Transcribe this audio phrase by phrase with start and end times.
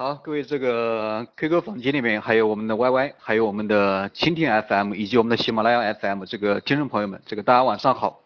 [0.00, 8.22] 好，各位这个 QQ 房间里面还有我们的 YY，还有我们的蜻蜓 FM 以及我们的喜马拉雅 FM 这个听众朋友们，这个大家晚上好。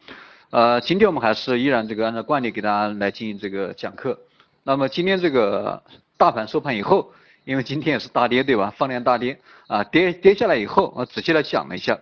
[0.50, 4.20] 呃，今天我们还是依然这个按照惯例给大家来进行这个讲课。
[4.64, 5.82] 那么今天这个
[6.18, 7.10] 大盘收盘以后，
[7.46, 8.70] 因为今天也是大跌对吧？
[8.76, 11.98] 放量大跌啊，跌跌下来以后，我仔细来想了一下，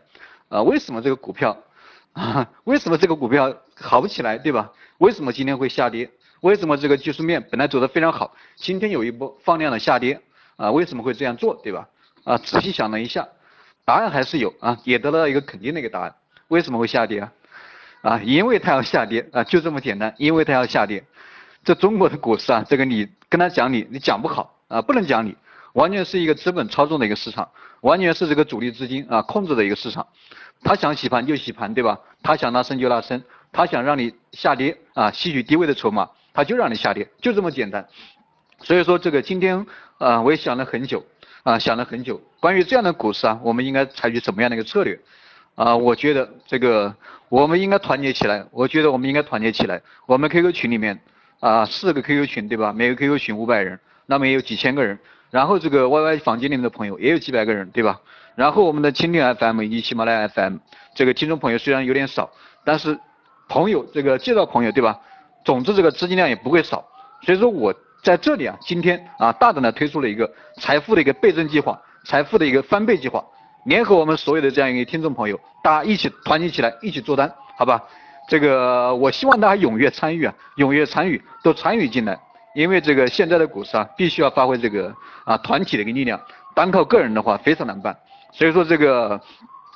[0.48, 1.56] 啊，为什么这个股票
[2.14, 4.72] 啊，为什么这个股票好不起来对吧？
[4.98, 6.10] 为什么今天会下跌？
[6.40, 10.20] 为什么这个技术面本来走得非常好，今天有一波放量的下跌
[10.56, 10.70] 啊？
[10.72, 11.86] 为什么会这样做，对吧？
[12.24, 13.28] 啊，仔细想了一下，
[13.84, 16.14] 答案还是有啊，也得到一个肯定的一个答案。
[16.48, 17.32] 为什么会下跌啊？
[18.02, 21.04] 啊，因为它要下跌啊，就这么简单，因为它要下跌。
[21.62, 25.36] 这中国的股市啊，这个你跟他讲理，你讲不好啊，不能讲理，
[25.74, 27.46] 完全是一个资本操纵的一个市场，
[27.82, 30.06] 完全是这个主力资金啊控制的一个市场。
[30.62, 31.98] 他想洗盘就洗盘，对吧？
[32.22, 33.22] 他想拉升就拉升，
[33.52, 36.08] 他想让你下跌啊，吸取低位的筹码。
[36.32, 37.86] 他就让你下跌，就这么简单。
[38.60, 39.66] 所以说这个今天
[39.98, 41.04] 啊，我也想了很久
[41.42, 42.20] 啊，想了很久。
[42.40, 45.00] 关于这样的股市啊，我们应该采取什么样的一个策略
[45.54, 45.76] 啊？
[45.76, 46.94] 我觉得这个
[47.28, 48.44] 我们应该团结起来。
[48.50, 49.80] 我觉得我们应该团结起来。
[50.06, 51.00] 我们 QQ 群里面
[51.40, 52.72] 啊，四个 QQ 群对吧？
[52.72, 54.98] 每个 QQ 群五百人，那么也有几千个人。
[55.30, 58.00] 然后这个 YY 房间里面的朋友也有几百个人对吧？
[58.34, 60.56] 然后我们的蜻蜓 FM 以及喜马拉雅 FM
[60.94, 62.30] 这个听众朋友虽然有点少，
[62.64, 62.98] 但是
[63.48, 65.00] 朋友这个介绍朋友对吧？
[65.44, 66.84] 总之，这个资金量也不会少，
[67.22, 73.24] 所以说我在这里啊，今天啊，大胆的推出了一个财富的一个倍增计划，财富的一个翻倍计划，
[73.64, 77.82] 联合我们所有的这样一个听众朋友，大家一起团结起来，一起做单，好吧？
[78.28, 82.18] 这个我希望大家踊跃参与啊，踊跃参与，都参与进来，
[82.54, 86.20] 因为这个现在的股市啊，必须要发挥这个啊团体的一个力量，
[86.54, 87.96] 单靠个人的话非常难办，
[88.32, 89.20] 所以说这个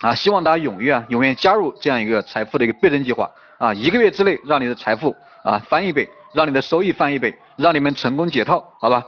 [0.00, 5.14] 啊，希望大家踊跃啊，踊跃加入这样一个财富的一个倍增计划啊，一个月之内让你的财富。
[5.44, 9.04] 啊，翻一倍，让你的收益翻一倍，让你们成功解套，好吧？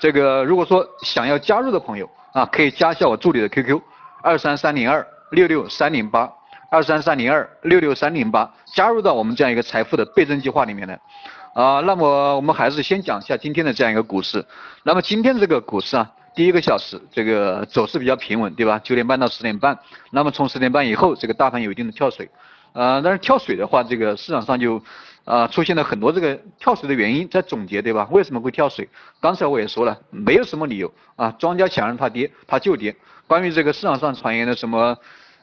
[0.00, 3.80] 这个如果说想要加入的朋友啊，可以加一下我助理的 QQ，
[4.22, 6.32] 二三三零二六六三零八，
[6.70, 10.94] 二三三零二六六三零八，加入到我们这样一个财富的倍增计划里面来。
[11.54, 14.46] 啊，那么我们还是先讲一下今天的这样一个股市。
[14.84, 18.78] 那么今天这个股市啊，第一个小时这个走势比较平稳，对吧？
[18.84, 19.76] 九点半到十点半，
[20.12, 22.30] 那么从十点半以后，这个大盘有一定的跳水。
[22.74, 24.80] 呃，但是跳水的话，这个市场上就。
[25.24, 28.08] 啊，出现了很多这个跳水的原因，在总结对吧？
[28.10, 28.88] 为什么会跳水？
[29.20, 32.94] 刚才我也说了，没有什么理由啊，庄家想让它跌，它就跌。
[33.26, 34.96] 关于这个市场上传言的什么，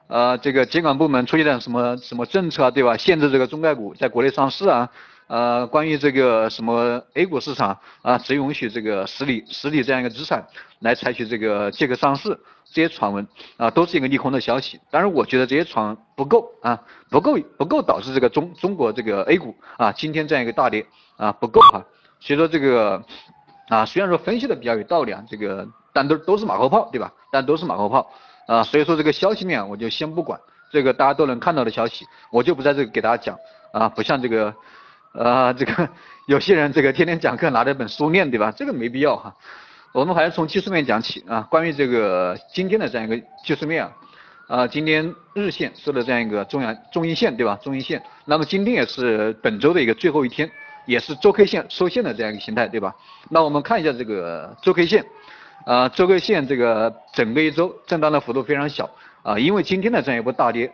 [0.07, 2.97] 呃，这个监管部门出现了什么什么政策啊，对吧？
[2.97, 4.89] 限制这个中概股在国内上市啊。
[5.27, 10.47] 呃，关于这个什么 A 股市场啊，只允许这个实体实体这样一个资产
[10.79, 12.29] 来采取这个借壳上市，
[12.63, 13.27] 这些传闻
[13.57, 14.79] 啊，都是一个利空的消息。
[14.89, 20.85] 当然，我觉得这些传不够啊，不够不够导致这个中中国这个 A 股啊今天这样一个大跌
[21.17, 21.83] 啊不够啊。
[22.21, 23.03] 所以说这个
[23.67, 27.11] 啊，虽然说分析的比较有道理啊，这个但都都是马后炮对吧？
[27.33, 28.09] 但都是马后炮
[28.47, 28.63] 啊。
[28.63, 30.39] 所以说这个消息面我就先不管，
[30.71, 33.38] 这个大家都能看到的消息，我就不在这里给大家讲
[33.73, 34.55] 啊，不像这个。
[35.13, 35.90] 呃，这个
[36.28, 38.51] 有些人这个天天讲课拿着本书念，对吧？
[38.56, 39.34] 这个没必要哈。
[39.94, 41.41] 我们还是从技术面讲起啊。
[41.50, 43.91] 关于这个今天的这样一个技术面啊，
[44.47, 47.57] 啊，今天日线收的这样一个中阳中阴线，对吧？
[47.63, 48.00] 中阴线。
[48.25, 50.47] 那么今天也是本周的一个最后一天，
[50.85, 52.94] 也是周 K 线收线的这样一个形态，对吧？
[53.29, 55.03] 那我们看一下这个周 K 线，
[55.66, 58.88] 啊，周 K 线这个整个一周震荡的幅度非常小
[59.24, 60.72] 啊，因为今天的这样一波大跌。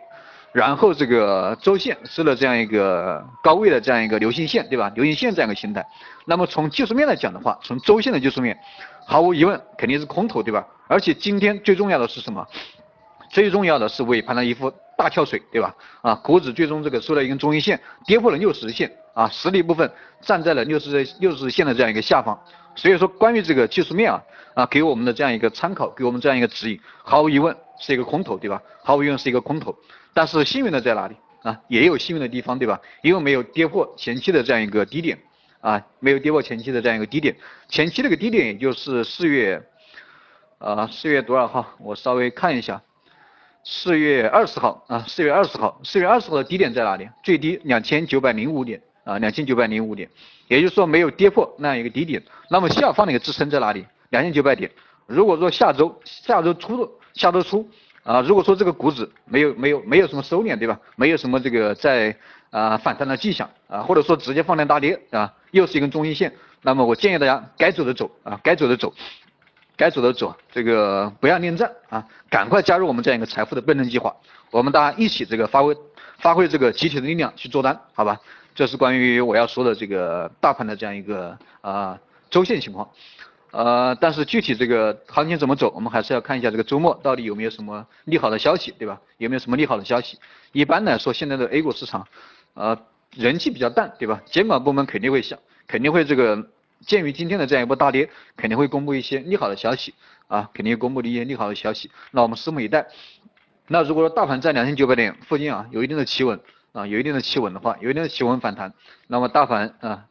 [0.54, 4.88] 然后这个周线收了这样一个高位的这样一个流星线，对吧？
[4.94, 5.84] 流星线这样一个形态。
[6.26, 8.56] 那么从技术面来讲的话，从周线的技术面，
[9.04, 10.64] 毫无疑问肯定是空头，对吧？
[10.86, 12.46] 而且今天最重要的是什么？
[13.30, 15.74] 最重要的是尾盘的一幅大跳水，对吧？
[16.02, 19.90] 啊，股指最终这个收了一根中阴线，跌破了六十线，啊，实力部分
[20.20, 22.38] 站在了六十六十线的这样一个下方。
[22.76, 24.22] 所以说，关于这个技术面啊，
[24.54, 28.62] 啊，给我们的这样一个参考，给我们这样一个指引，毫无疑问是一个空头，对吧？
[28.84, 29.74] 毫无疑问是一个空头。
[30.14, 31.60] 但是幸运的在哪里啊？
[31.68, 32.80] 也有幸运的地方，对吧？
[33.02, 35.18] 因为没有跌破前期的这样一个低点
[35.60, 37.36] 啊，没有跌破前期的这样一个低点。
[37.68, 39.60] 前期那个低点也就是四月，
[40.58, 41.74] 啊，四月多少号？
[41.80, 42.80] 我稍微看一下，
[43.64, 47.08] 四月二十号啊，四月二十号，四月二十号的低点在哪里？
[47.22, 50.08] 最低两千九百零五点啊，两千九百零五点，
[50.48, 52.22] 也就是说没有跌破那样一个低点。
[52.48, 53.84] 那么下方的一个支撑在哪里？
[54.10, 54.70] 两千九百点。
[55.06, 57.68] 如果说下周下周初下周初。
[58.04, 60.78] 啊，如果说这个股指没有没有没有什么收敛，对吧？
[60.94, 62.14] 没有什么这个在
[62.50, 68.92] 啊反弹的迹象啊，或者说直接放量大跌啊，又是一根中阴线，那么我建议大家该走的走啊，该走的走，
[69.76, 74.14] 该走的走，这个不要恋战啊，赶快加入我们这样一个财富的倍增计划，
[74.50, 75.74] 我们大家一起这个发挥
[76.18, 78.20] 发挥这个集体的力量去做单，好吧？
[78.54, 81.98] 这是关于我要说的这个大盘的这样一个啊
[82.28, 82.88] 周线情况。
[83.54, 89.00] 呃，但是具体这个行情怎么走，我们还是要看一下这个周末到底有没有什么利好的消息，对吧？
[89.18, 90.18] 有没有什么利好的消息？
[90.50, 92.04] 一般来说，现在的 A 股市场，
[92.54, 92.76] 呃，
[93.14, 94.20] 人气比较淡，对吧？
[94.26, 96.48] 监管部门肯定会想，肯定会这个，
[96.80, 99.94] 鉴于今天的这样一波大跌，肯定会公布一些利好的消息，
[100.26, 101.88] 啊，肯定公布一些利好的消息。
[102.10, 102.84] 那我们拭目以待。
[103.68, 106.40] 那如果说大盘在两千九百点附近啊，有一定的企稳，
[106.72, 108.74] 啊，有一定的企稳的话，有一定的企稳反弹，
[109.06, 110.06] 那么大盘啊，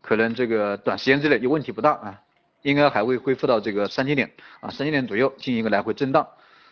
[0.00, 2.20] 可能这个短时间之内就问题不大啊。
[2.62, 4.30] 应该还会恢复到这个三千点
[4.60, 6.26] 啊，三千点左右进行一个来回震荡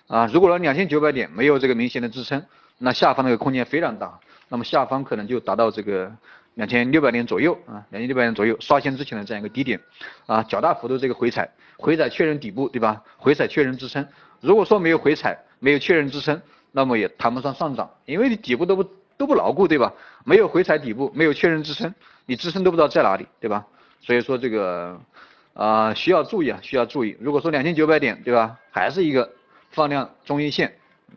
[0.06, 0.26] 啊。
[0.32, 2.44] 如果说两千九百点没有这个明显的支撑，
[2.78, 4.18] 那下方那个空间非常大，
[4.48, 6.12] 那么下方可能就达到这个
[6.54, 9.80] 两千六百点左右啊，两千六百点左右刷新之前的这样一个低点
[10.26, 13.02] 啊，较大幅度这个回踩，回踩确认底部对吧？
[13.16, 14.06] 回踩确认支撑。
[14.40, 16.40] 如果说没有回踩，没有确认支撑，
[16.72, 18.84] 那么也谈不上上涨，因为你底部都不
[19.16, 19.92] 都不牢固对吧？
[20.24, 21.94] 没有回踩底部，没有确认支撑，
[22.26, 23.64] 你支撑都不知道在哪里对吧？
[24.00, 25.00] 所以说这个。
[25.58, 27.16] 啊，需要注意啊，需要注意。
[27.18, 29.28] 如果说两千九百点，对吧，还是一个
[29.72, 30.72] 放量中阴线，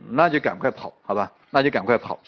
[0.10, 2.20] 那就赶快跑，好吧，那就赶快跑。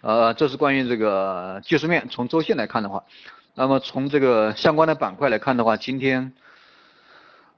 [0.00, 3.04] 呃，这是关于这个技术面，从周线来看的话，
[3.54, 6.32] 那么从这个相关的板块来看的话，今天，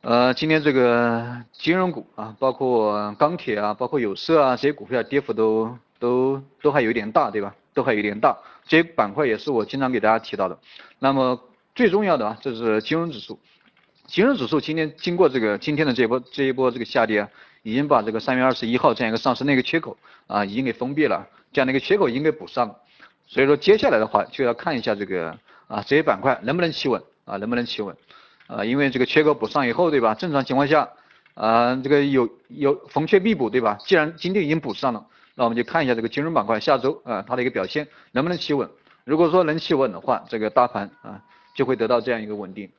[0.01, 7.55] 呃，今天这个金融股啊，包括钢铁啊，包括有色啊这些股票跌幅都都都还有点大，对吧？
[7.75, 8.37] 都还有点大。
[8.67, 10.59] 这些板块也是我经常给大家提到的。
[10.99, 11.41] 那么
[11.77, 13.39] 最重要的啊，这是金融指数。
[14.08, 17.28] 金融指数今天经过这个今天的这一波这一波这个下跌，
[17.62, 19.94] 已经把这个三月二十一号这样一个上升的一个缺口
[20.26, 22.75] 啊，已经给封闭了，这样的一个缺口已经给补上了。
[23.26, 27.94] 所以说接下来的话就要看一下这个啊这些板块能不能企稳啊能不能企稳
[28.46, 30.14] 啊，因为这个缺口补上以后对吧？
[30.14, 30.88] 正常情况下
[31.34, 33.76] 啊这个有有逢缺必补对吧？
[33.84, 38.70] 既然今天已经补上了，那我们就看一下这个金融板块下周啊它的一个表现能不能企稳。
[39.05, 41.20] 如果说能企稳的话，这个大盘啊
[41.55, 42.70] 就会得到这样一个稳定。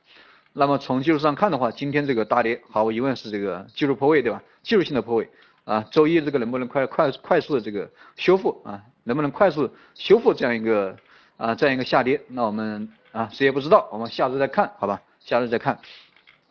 [0.52, 4.42] 那么从技术上看的话，今天这个大跌毫无疑问是这个技术破位，对吧？
[4.62, 5.30] 技术性的破位
[5.64, 8.82] 啊，周一这个能不能快快快速的这个修复啊？
[9.04, 10.96] 能不能快速修复这样一个
[11.36, 12.20] 啊这样一个下跌？
[12.28, 15.00] 那我们啊谁也不知道，我们下周再看好吧？
[15.20, 15.78] 下周再看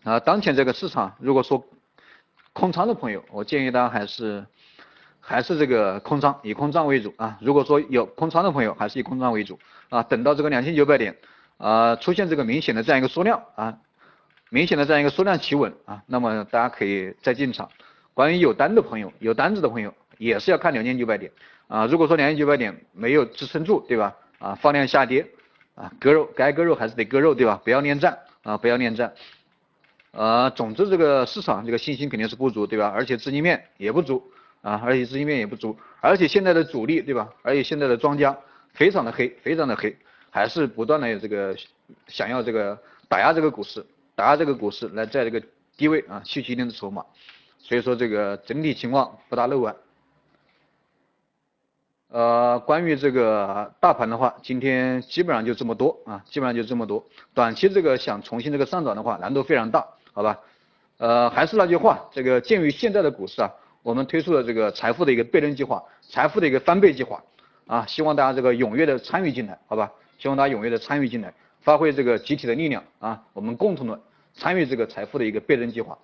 [0.03, 0.19] 啊。
[0.19, 1.63] 当前这个市场，如果说
[2.53, 4.45] 空仓的朋友，我建议大家还是
[5.19, 7.37] 还是这个空仓，以空仓为主啊。
[7.41, 9.59] 如果说有空仓的朋友，还是以空仓为主
[9.89, 10.01] 啊。
[10.03, 11.17] 等到这个两千九百点
[11.57, 13.77] 啊出现这个明显的这样一个缩量啊。
[14.49, 17.69] 明显的这样一个缩量企稳啊，那么大家可以再进场。
[18.13, 21.31] 关于有单的朋友，有单子的朋友也是要看两千九百点
[21.67, 21.85] 啊。
[21.85, 24.15] 如果说两千九百点没有支撑住，对吧？
[24.39, 25.27] 啊，放量下跌
[25.75, 27.61] 啊，割肉该割肉还是得割肉，对吧？
[27.63, 29.13] 不要恋战啊，不要恋战。
[30.11, 32.91] 呃，总之这个市场这个信心肯定是不足，对吧？
[32.93, 34.31] 而且资金面也不足
[34.61, 37.29] 啊，而且资金面也不足，而且现在的主力，对吧？
[37.43, 38.35] 而且现在的庄家
[38.73, 39.95] 非常的黑，非常的黑，
[40.31, 41.55] 还是不断的这个
[42.07, 43.85] 想要这个打压这个股市。
[44.19, 45.41] 打这个股市来在这个
[45.77, 47.05] 低位啊吸取一定的筹码，
[47.57, 49.73] 所以说这个整体情况不大乐观。
[52.09, 57.01] 呃，关于这个大盘的话，今天基本上就这么多啊，基本上就这么多。
[57.33, 60.37] 短期这个想重新这个上涨的话，难度非常大，好吧？
[60.97, 63.49] 呃，还是那句话，这个鉴于现在的股市啊，
[63.83, 67.23] 我们推出了这个财富的一个倍增计划，财富的一个翻倍计划
[67.67, 69.89] 啊，希望大家这个踊跃的参与进来，好吧？
[70.17, 73.97] 希望大家踊跃的参与进来，发挥这个集体的力量啊，我们共同的。
[74.39, 75.97] 参与这个财富的一个倍增计划，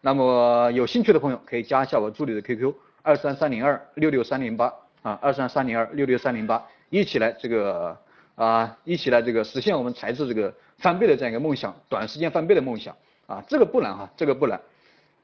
[0.00, 7.98] 那么有兴趣的朋友可以加一下我助理的 QQ 二三三零二六六三零八啊二三三零二六六三零八，一起来这个
[8.36, 12.94] 啊一起来这个实现我们财富这个翻倍的这样一个梦想，短时间翻倍的梦想
[13.26, 14.60] 啊这个不难哈这个不难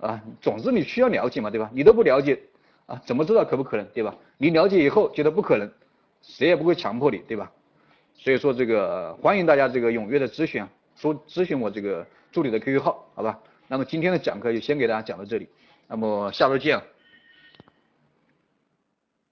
[0.01, 1.71] 啊总之你需要了解嘛对吧？
[1.73, 2.37] 你都不了解
[2.87, 4.13] 啊怎么知道可不可能对吧？
[4.39, 5.71] 你了解以后觉得不可能，
[6.21, 7.49] 谁也不会强迫你对吧？
[8.17, 12.05] 所以说这个欢迎大家这个踊跃的咨询啊，说咨询我这个。
[12.37, 15.49] 助理的 QQ 号，好吧，那么今天的讲课就先给大家讲到这里，
[15.89, 16.79] 那么下周见。